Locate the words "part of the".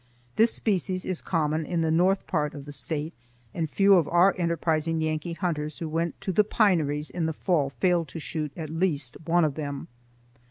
2.25-2.71